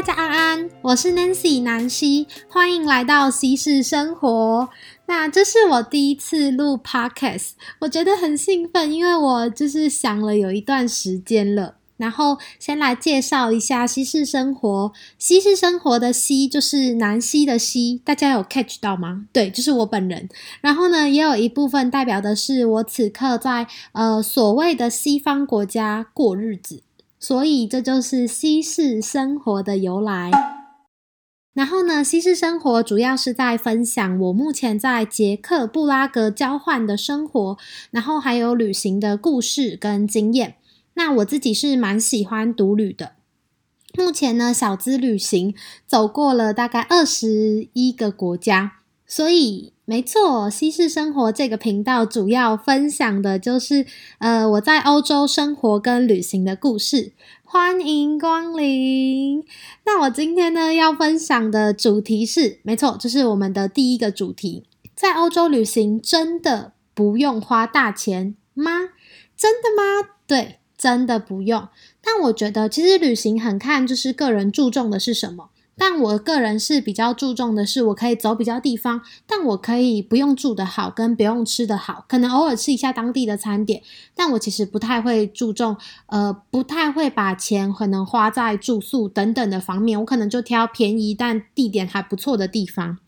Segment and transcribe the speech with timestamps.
[0.00, 4.70] 大家安安，我是 Nancy 南希，欢迎来到西式生活。
[5.04, 7.50] 那这是我第一次录 Podcast，
[7.80, 11.74] 我觉得很兴奋，因为我就是想了有一段时间了。
[11.98, 19.26] 然后先来介绍一下西式生活，西式生活的西就是南希的希，大家有 catch 到吗？
[19.34, 20.30] 对，就是我本人。
[20.62, 26.82] 然后呢，也有一部分代表的是我此刻在呃所谓的西方国家过日子，
[27.20, 30.30] 所以这就是西式生活的由来。
[31.52, 37.58] 然后呢，西式生活主要是在分享我目前在捷克布拉格交换的生活，
[37.90, 40.54] 然后还有旅行的故事跟经验。
[40.94, 43.12] 那我自己是蛮喜欢独旅的，
[43.98, 45.54] 目前呢，小资旅行
[45.86, 48.79] 走过了大概二十一个国家，
[49.10, 53.84] 所以没错，西式生活这个频道主要分享的就是
[54.18, 57.10] 呃我在欧洲生活跟旅行的故事，
[57.42, 59.44] 欢迎光临。
[59.84, 64.62] 那我今天呢要分享的主题是，没错，这是我们的第一个主题，
[64.94, 68.90] 在欧洲旅行真的不用花大钱吗？
[69.36, 70.10] 真的吗？
[70.28, 70.58] 对。
[70.80, 71.68] 真的不用，
[72.00, 75.49] 但我觉得其实旅行很看就是个人注重的是什么。
[75.82, 83.82] 但我个人是比较注重的是，我可以走比较地方，但我可以不用住得好，跟不用吃得好，可能偶尔吃一下当地的餐点。
[84.14, 85.78] 但我其实不太会注重，
[86.08, 89.98] 呃，不太会把钱可能花在住宿等等的方面。
[89.98, 92.98] 我可能就挑便宜但地点还不错的地方。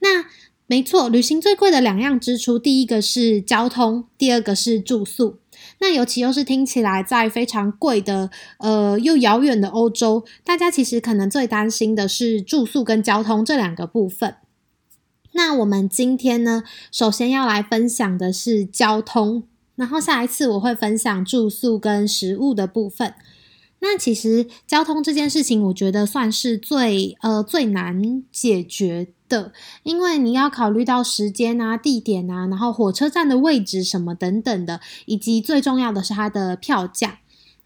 [0.00, 0.26] 那
[0.66, 5.38] 没错，旅行最贵的两样支出，第一个是交通，第二个是住宿。
[5.80, 14.36] 那尤其又是听起来在非常贵的，呃，又遥远的欧洲，大家其实可能最担心的是住宿跟交通这两个部分。
[15.32, 19.44] 那我们今天呢，首先要来分享的是交通，
[19.76, 23.14] 然后下一次我会分享住宿跟食物的部分。
[23.80, 29.52] 那其实交通这件事情，我觉得算是最，呃，最难解决的，
[29.82, 37.18] 因为你要考虑到时间啊、地点啊，然后火车站的位置什么等等的，以及最重要的是它的票价。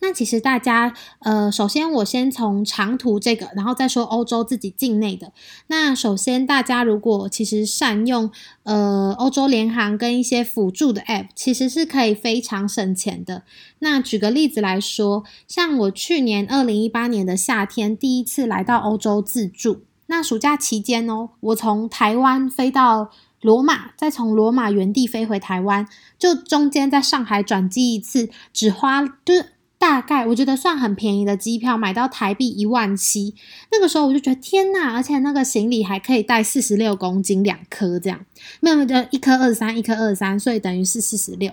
[0.05, 5.33] 那其实大家，呃，首先我先从长途这个，然后再说欧洲自己境内的。
[5.69, 8.29] 那首先大家如果其实善用，
[8.65, 13.45] 呃，欧洲联航跟一些辅助的 App，其实是可以非常省钱的。
[13.79, 19.83] 那举个例子来说，像我去年二零一八年的夏天第一次来到欧洲自助。
[20.13, 29.47] 那暑假期间哦，我从台湾飞到罗马，再从罗马原地飞回台湾，就中间在上海转机一次，只花就是
[29.79, 33.35] 大概我觉得算很便宜的机票，买到台币一万七。
[33.71, 38.21] 那个时候我就觉得天呐，而且那个行李还可以带四十六公斤两颗这样，
[38.61, 41.51] 没有就一颗二三，一颗二三，所以等于是四十六。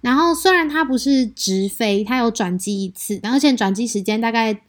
[0.00, 4.62] 然后虽然它不是直飞，它有转机一次，而且转机时间大概。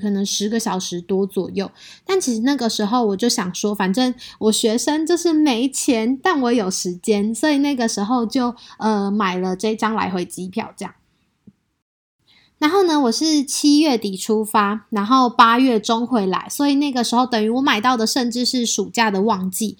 [0.00, 1.70] 可能十个小时多左右，
[2.06, 10.94] 但其实那个时候我就想说，反正我学生就是没钱，但我有时间，所以那个时候就呃买了这张来回机票，这样。
[12.58, 19.76] 然后呢，我是七月底出发，然后八月中回来，所以那个时候等于我买到的甚至是暑假的旺季。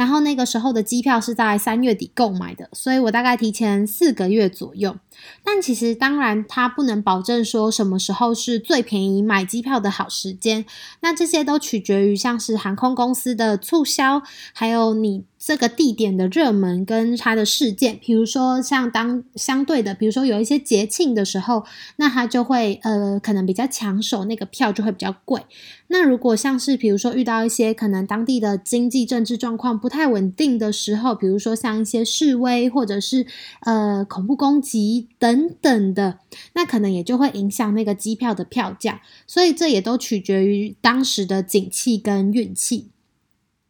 [0.00, 4.96] 然后那个时候的机票是在三月底购买的，所以我大概提前四个月左右。
[5.44, 10.64] 但其实当然，它不能保证说什么时候是最便宜买机票的好时间。
[11.00, 14.22] 那这些都取决于像是航空公司的促销，
[14.54, 17.98] 还有你这个地点的热门跟它的事件。
[17.98, 21.64] 比如说像当相对的，比如说有一些节庆的时候，
[21.96, 25.40] 那它就会呃可能比较抢手，那个票就会比较贵。
[25.86, 33.26] 那如果像是比如说遇到一些可能当地的经济政治状况不太稳定的时候，比如说像一些示威或者是
[33.62, 36.18] 呃恐怖攻击等等的，
[36.52, 39.00] 那可能也就会影响那个机票的票价。
[39.26, 42.90] 所以这也都取决于当时的景气跟运气。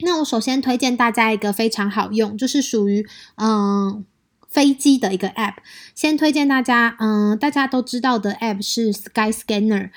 [0.02, 3.06] 那我首先推荐大家一个非常好用，就是属于
[3.36, 4.04] 嗯
[4.48, 5.54] 飞机的一个 App。
[5.94, 9.90] 先推荐大家嗯大家都知道的 App 是 Skyscanner。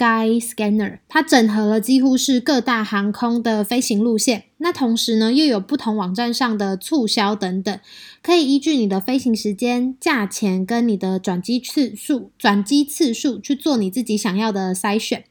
[0.00, 7.78] Sky Scanner，它整合了几乎是各大航空的飞行路线，那同时呢，又有不同网站上的促销等等，
[8.22, 15.24] 可以依据你的飞行时间、价钱跟你的转机次数、转机次数去做你自己想要的筛选。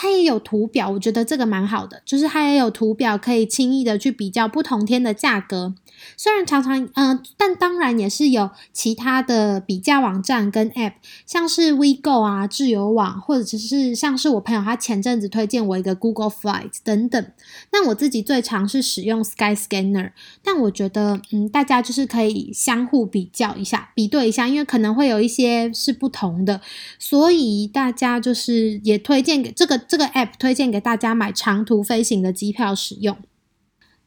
[0.00, 5.74] 它也有图表，我觉得这个蛮好的，就是它也有图表可以轻易的去比较不同天的价格。
[6.16, 10.94] 虽然常常，嗯、呃，但当然也是有其他的比价网站跟 App，
[11.26, 17.32] 像是 WeGo 啊、自由网，或者只是像是我朋友他前阵子推荐我一个 Google Flight 等等。
[17.70, 20.12] 那我自己最常是使用 Skyscanner，
[20.42, 26.62] 但我觉得，嗯，大家就是可以相互比较一下、比对一下，因为可能会有一些是不同的，
[26.98, 33.18] 所以大家就是也推荐给这个这个 app 推荐给大家买长途飞行的机票使用。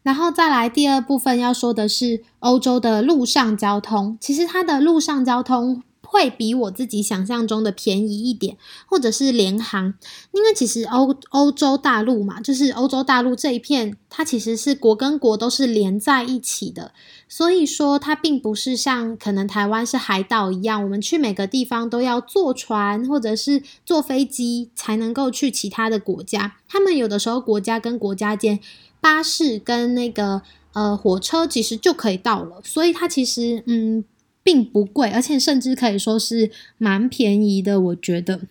[0.01, 5.83] 然后再来第二部分要说的是欧洲的陆上交通，其实它的陆上交通。
[6.13, 8.55] 会比我自己想象中的便宜一点，
[8.85, 9.95] 或者是联航，
[10.31, 16.91] 因为其实欧欧洲大陆嘛，就是欧洲大陆这一片，它其实是国跟国都是连在一起的，
[17.27, 26.57] 所以说它并不是像可能台湾是海岛一样，我们去每个地方都要坐船或者是坐飞机才能够去其他的国家。
[26.69, 28.59] 他们有的时候国家跟国家间
[29.01, 30.43] 巴士跟那个
[30.73, 34.05] 呃火车其实就可以到了，所以它其实嗯。
[34.43, 37.79] 并不贵，而且甚至可以说是蛮便宜的。
[37.79, 38.41] 我觉得，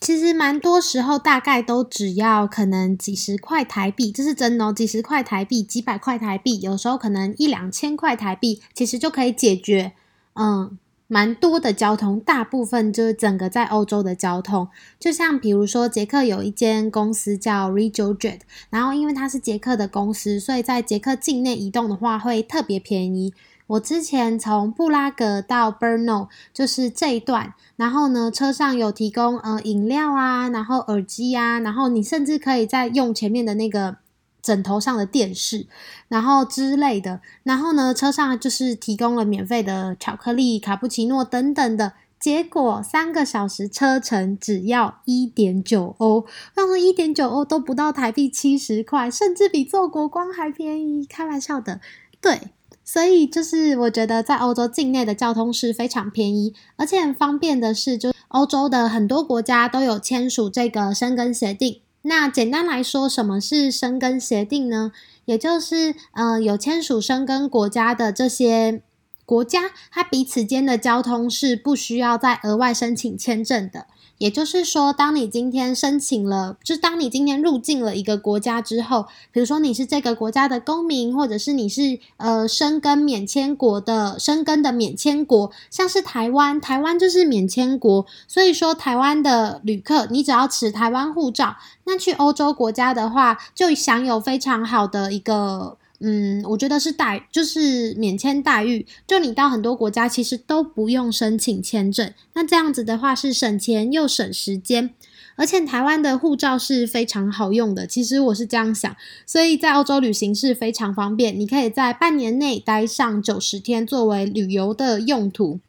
[0.00, 9.92] 其实蛮多时候大概都只要可能几十块台币，这是真的哦，几十块台币、几百块台币，有时候可能一两千块台币，其实就可以解决，
[10.34, 12.18] 嗯，蛮多的交通。
[12.20, 14.68] 大部分就是整个在欧洲的交通，
[14.98, 18.40] 就像比如说捷克有一间公司叫 RegioJet，
[18.70, 23.34] 然后因为它是捷克的公司，所以在捷克境内移动的话会特别便宜。
[23.70, 33.98] 我之前从布拉格到 Brno 就是这一段，然后呢，车上有提供呃饮料啊，然后耳机啊，然后你甚至可以再用前面的那个
[34.42, 35.68] 枕头上的电视，
[36.08, 41.92] 然后之类的，然后呢，车上就是提供了免费的巧克力、卡布奇诺等等的。
[42.18, 46.26] 结果三个小时车程只要一点九欧，
[46.56, 51.80] 那么一点九欧都不到台币七十块，甚至比坐国光还便宜，开玩笑的，
[52.20, 52.50] 对。
[52.92, 61.82] 所以就是我觉得在欧洲境内的交通是非常便宜，而且很方便的是，就欧洲的很多国家都有签署这个申根协定。
[62.02, 64.90] 那简单来说，什么是申根协定呢？
[65.24, 68.82] 也就是呃，有签署申根国家的这些
[69.24, 73.86] 国家，它彼此间的交通是不需要再额外申请签证的。
[74.20, 95.78] 也就是说，当你今天申请了，就当你今天入境了一个国家之后，比如说你是这个国家的公民，或者是你是呃申根免签国的申根的免签国，像是台湾，台湾就是免签国，所以说台湾的旅客，你只要持台湾护照，那去欧洲国家的话，就享有非常好的一个。
[96.02, 104.94] 嗯，我觉得是待就是免签待遇，就你到很多国家其实都不用申请签证，那这样子的话是省钱又省时间，
[105.36, 115.60] 而且台湾的护照是非常好用的，其实我是这样想，所以在欧洲旅行是非常方便，你可以在半年内待上九十天作为旅游的用途。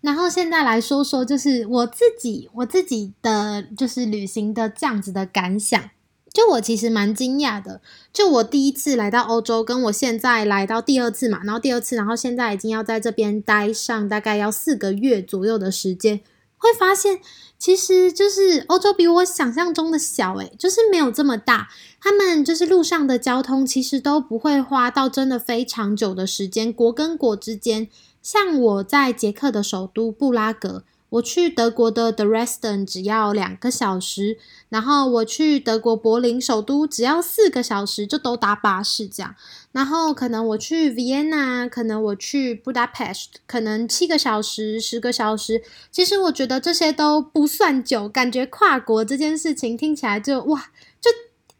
[0.00, 5.90] 然后现在来说说，就是我自己我自己的就是旅行的这样子的感想。
[6.32, 7.82] 就我其实蛮惊讶的，
[8.12, 16.20] 就我第一次来到欧洲，跟我现在来到第二次嘛，然后第二次，然后现在已经要在这边待上大概要四个月左右的时间，
[16.56, 17.20] 会发现
[17.58, 21.68] 其实就是欧洲比我想象中的小，诶，就是没有这么大。
[22.00, 27.88] 他们就是路上的交通其实都不会花到真的非常久的时间，国跟国之间，
[28.22, 30.82] 像我在捷克的首都布拉格。
[31.12, 34.38] 我去德国的 Dresden 只要两个小时，
[34.70, 39.34] 然后我去德国柏林首都只要四个小时，就都搭巴士这样。
[39.72, 45.62] 然后可能我去 Vienna，可能我去 Budapest，可能七个小时、十个小时。
[45.90, 51.10] 其实我觉得这些都不算久，感觉跨国这件事情听起来就哇，就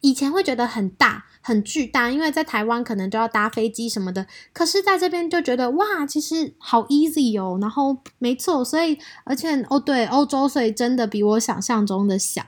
[0.01, 1.27] 以前会觉得很大。
[1.43, 7.59] 很巨大，因为在台湾可能都要搭飞机什么的，可是在这边就觉得哇，其实好 easy 哦。
[7.61, 12.43] 然后没错，所以而且哦对，欧洲所以真的比我想象中的小。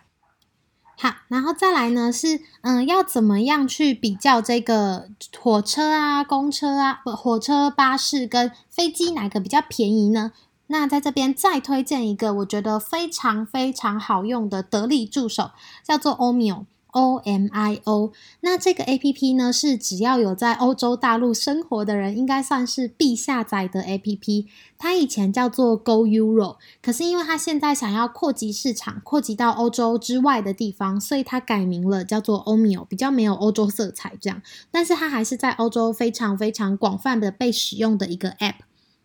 [0.96, 5.08] 好，然后再来呢是嗯，要怎么样去比较这个
[5.40, 10.30] 火车啊、公车啊、不火车、巴士跟飞机哪个比较便宜呢？
[10.68, 15.50] 那在这边再推荐一个我觉得非常非常好用的得力助手，
[15.82, 16.64] 叫做 Omio。
[16.94, 24.46] O M I O，那这个 A P P 呢，是只要有在欧洲大陆生活的人，应该算是必下载的 A P P。
[24.78, 34.40] 它以前叫做 Go Euro，可是因为它现在想要扩及市场，扩及到欧洲之外的地方，所以它改名了，叫做 Omio，比较没有欧洲色彩这样。
[34.70, 38.54] 但是它还是在欧洲非常非常广泛的被使用的一个 App。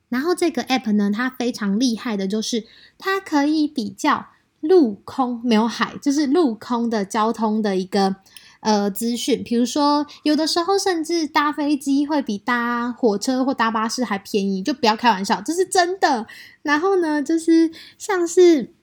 [0.10, 2.66] 然后这个 App 呢，它非常厉害的就是
[3.00, 4.28] 它可以比较。
[4.62, 8.16] 陆空没有海，就是陆空的交通的一个
[8.60, 9.44] 呃资讯。
[9.44, 16.28] 比如说，有的时候甚至搭飞机会比搭火车或搭巴士还便宜，就不要开玩笑，这是真的。
[16.62, 18.74] 然后呢，就是像是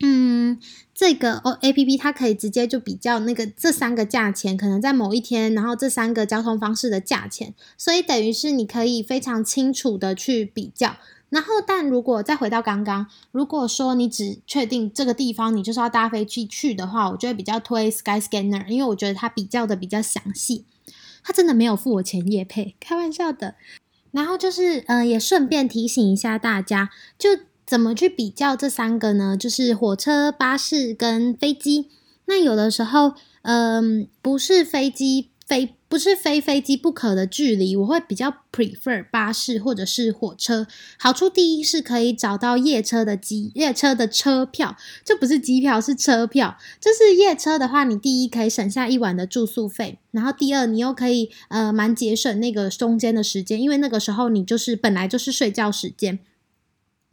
[0.00, 0.58] 嗯，
[0.94, 10.96] 这个哦，A P P 它可以直接就比较那个这三个价钱，可能在某一天，然后这三个交通方式的价钱，所以等于是你可以非常清楚的去比较。
[11.28, 20.64] 然后，但如果再回到刚刚，如果说你只确定这个地方你就是要搭飞机去的话，我就会比较推 Skyscanner，因为我觉得它比较的比较详细。
[21.22, 23.54] 它真的没有付我钱也配，开玩笑的。
[24.12, 27.30] 然后就是，嗯、也顺便提醒一下大家，就。
[27.66, 29.36] 怎么去比较这三个呢？
[29.36, 31.88] 就是火车、巴士跟飞机。
[32.26, 40.66] 那有的时候，嗯，不是飞机飞，不是非飞机不可的距离，我会比较 prefer 巴士或者是火车。
[40.98, 46.58] 好处第一是可以找到夜车的机，夜车的车票，这不是机票，是车票。
[46.80, 56.18] 就是夜车的话，你第一可以省下一晚的住宿费，然后第二你又可以呃蛮节省那个中间的时间，因为那个时候你就是本来就是睡觉时间。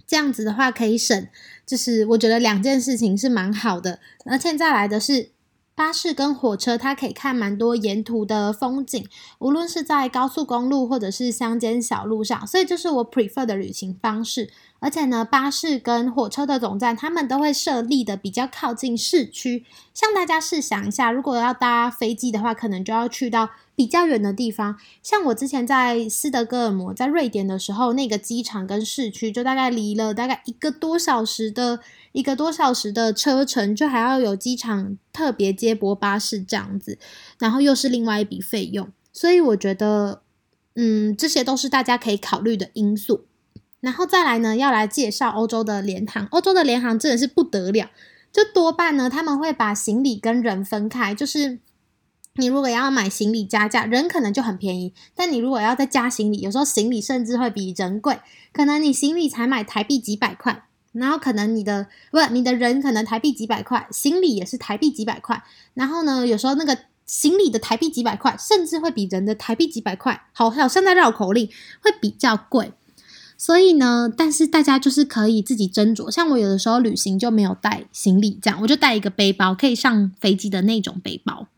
[0.05, 1.27] 这样子的话可以省，
[1.65, 5.29] 就是我觉得两件事情是蛮好的，而且再来的是
[5.75, 9.07] 巴士跟火车，它可以看蛮多沿途的风景，
[9.39, 14.51] 无论是在高速公路或者是乡间小路上，所以就是我 prefer 的旅行方式。
[14.83, 19.63] 而且呢，巴士跟火车的总站，他们都会设立的比较靠近市区。
[19.93, 24.77] 像大家试想一下，如果要搭飞机的话，可能就要去到比较远的地方。
[25.01, 31.79] 像我之前在斯德哥尔摩，在瑞典的时候，那个机场跟市区就大概离了大概一个多小时的
[32.11, 36.99] 一个多小时的车程，就还要有机场特别接驳巴士这样子，
[37.39, 38.89] 然后又是另外一笔费用。
[39.13, 40.23] 所以我觉得，
[40.75, 43.23] 嗯，这些都是大家可以考虑的因素。
[43.83, 46.25] 然后再来呢，要来介绍欧洲的联航。
[46.27, 47.89] 欧洲的联航真的是不得了，
[48.31, 51.13] 就多半呢，他们会把行李跟人分开。
[51.13, 51.59] 就是
[52.35, 58.19] 你如果要买行李加价，人可能就很便宜，但你如果要再加行李，有时候行李甚至会比人贵。
[58.53, 60.63] 可能你行李才买台币几百块，
[60.93, 65.43] 然后可能你的不你的人可能台币几百块，行李也是台币几百块。
[65.73, 71.49] 然后呢，有时候那个行李的台币几百块，甚至会比人的台币几百块，好，好像在绕口令，
[71.81, 72.71] 会比较贵。
[73.43, 76.09] 所以呢，但是大家就是可以自己斟酌。
[76.09, 81.49] 像我有的时候旅行就没有带行李，这样我就带一个背包，可以上飞机的那种背包。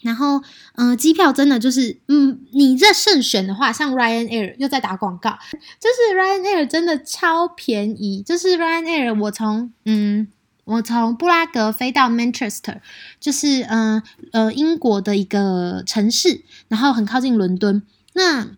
[0.00, 0.42] 然后，
[0.74, 5.38] 嗯、机票真的就是，嗯，你这慎选的话，像 Ryanair 又在打广告，
[5.78, 8.20] 就是 Ryanair 真的超便宜。
[8.20, 10.26] 就是 Ryanair，我从，嗯，
[10.64, 12.80] 我从布拉格飞到 Manchester，
[13.20, 17.82] 就是，嗯，呃，英国的一个城市，然后很靠近伦敦。
[18.14, 18.56] 那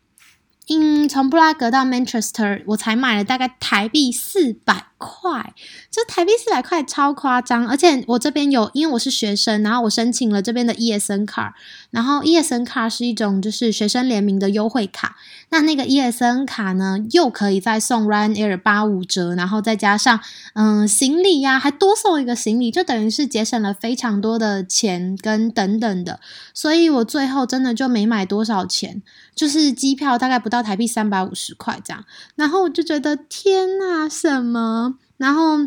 [0.69, 4.87] 嗯，从布拉格到 Manchester，我才买了大概台币四百。
[5.05, 5.53] 块，
[5.91, 7.69] 就台币四百块超夸张。
[7.69, 11.55] 而且我这边有，因为我是学生，然后我申请了这边的 ESN 卡，
[11.91, 15.17] 然后 ESN 卡是一种就是学生联名的优惠卡。
[15.51, 20.21] 那那个 ESN 卡呢，又可以再送 Ryanair 八五折，然后再加上
[20.55, 26.21] 嗯行李呀、还多送一个行李，就等于是节省了非常多的钱跟等等的。
[26.55, 29.03] 所以我最后真的就没买多少钱，
[29.35, 32.05] 就是机票大概不到台币三百五十块这样。
[32.37, 34.94] 然后我就觉得天呐，什么？
[35.17, 35.59] 然后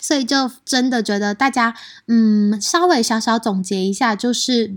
[0.00, 1.74] 所以就真的觉得大家
[2.06, 4.76] 嗯，稍微小小总结一下，就是。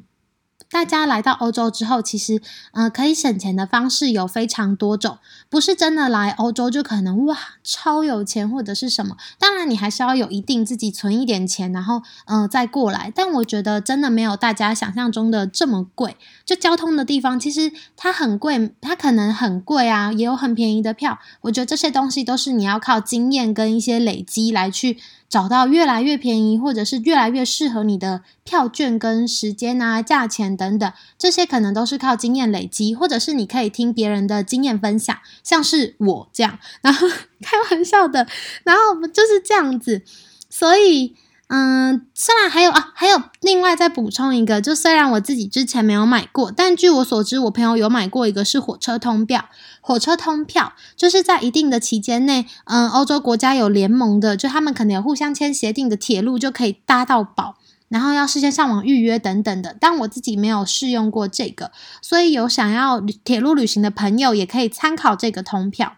[0.70, 5.18] 大家来到欧洲之后，其实，呃，可以省钱的方式有非常多种，
[5.50, 9.16] 不是真的来欧洲就可能哇超有钱或者是什么。
[9.40, 13.12] 当然，你还是要有一定自己存一点钱，然后，呃，再过来。
[13.16, 16.18] 但我觉得真的没有大家想象中的这么贵。
[16.46, 21.18] 就交通的地方，其实它很贵，它可能很贵啊，也有很便宜的票。
[21.42, 24.98] 我觉得这些东西都是你要靠经验跟一些累积来去。
[25.30, 37.08] 找到越来越便宜，或者是越来越适合你的票券跟时间啊、价钱等等，这些可能都是靠经验累积，或者是你可以听别人的经验分享，像是我这样， 然后
[37.42, 38.28] 开玩笑的，
[38.64, 40.02] 然后就是这样子，
[40.50, 41.16] 所以。
[41.50, 49.46] 嗯，虽然还有啊，还有另外再补充一个，就虽然我自己之前没有买过，但据我所知，我朋友有买过一个是火车通票。
[49.80, 57.56] 火车通票就是在一定的期间内，嗯，欧洲国家有联盟的，就他们可能有互相签协定的铁路就可以搭到宝，
[57.88, 59.74] 然后要事先上网预约等等的。
[59.80, 65.94] 但我自己没有试用过这个，所以有想要铁路旅行的朋友也可以参考这个通票。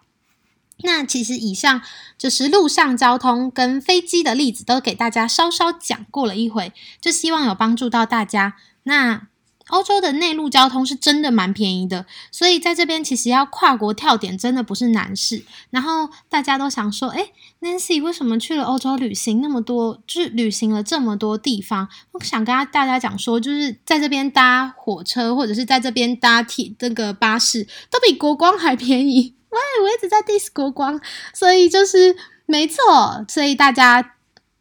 [0.82, 1.82] 那其实以上
[2.18, 8.56] 就是陆上交通跟飞机的例子，都给大家稍稍讲过了一回，就希望有帮助到大家。
[8.84, 9.28] 那
[9.68, 15.44] 欧洲的内陆交通是真的蛮便宜的，所以在这边其实要跨国跳点真的不是难事。
[15.70, 17.32] 然后大家都想说，诶
[17.62, 21.88] ，Nancy 为什么去了欧洲旅行那么多，就是旅行了这么多地方？
[22.14, 29.36] 我想跟大家讲说，就是在这边搭火车或者是在这边搭铁这个巴士，都比国光还便宜。
[29.50, 31.02] 喂，我一直在 dis 国光，
[31.34, 32.16] 所以就是
[32.46, 34.16] 没错，所以大家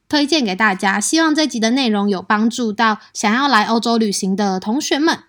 [0.09, 0.99] 推荐给大家。
[0.99, 5.21] 希望这集的内容有帮助到想要来欧洲旅行的同学们。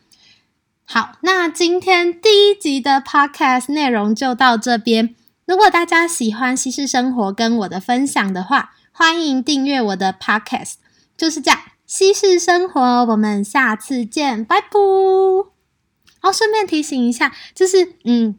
[0.85, 5.13] 好，那今天第一集的 Podcast 内容就到这边。
[5.45, 10.75] 如果大家喜欢西式生活跟我的分享的话，欢迎订阅我的 Podcast。
[11.17, 14.69] 就是这样，西式生活，我们下次见，拜拜。
[16.21, 18.35] 哦，顺便提醒一下，就是嗯，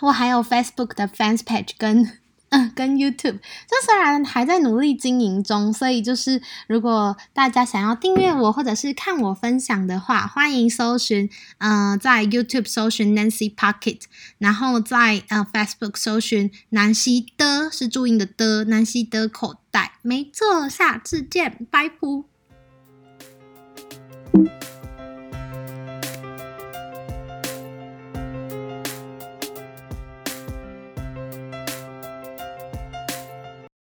[0.00, 2.18] 我还有 Facebook 的 Fans Page 跟。
[2.50, 14.02] 嗯，跟 YouTube，这虽然还在努力经营中，所以就是如果大家想要订阅我或者是看我分享的话，欢迎搜寻，呃，在 YouTube 搜寻 Nancy Pocket，
[14.38, 21.96] 然后在呃 Facebook 搜寻南希的，是注音的的，南希的口袋，没错，下次见，拜拜。